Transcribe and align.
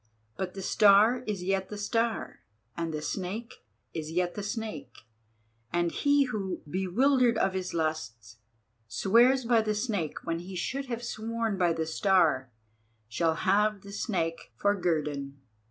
But 0.35 0.55
the 0.55 0.63
Star 0.63 1.19
is 1.27 1.43
yet 1.43 1.69
the 1.69 1.77
Star, 1.77 2.39
and 2.75 2.91
the 2.91 3.03
Snake 3.03 3.63
is 3.93 4.11
yet 4.11 4.33
the 4.33 4.41
Snake, 4.41 5.01
and 5.71 5.91
he 5.91 6.23
who, 6.23 6.63
bewildered 6.67 7.37
of 7.37 7.53
his 7.53 7.71
lusts, 7.75 8.37
swears 8.87 9.45
by 9.45 9.61
the 9.61 9.75
Snake 9.75 10.17
when 10.23 10.39
he 10.39 10.55
should 10.55 10.87
have 10.87 11.03
sworn 11.03 11.55
by 11.55 11.73
the 11.73 11.85
Star, 11.85 12.49
shall 13.07 13.35
have 13.35 13.81
the 13.81 13.91
Snake 13.91 14.51
for 14.55 14.73
guerdon." 14.75 15.37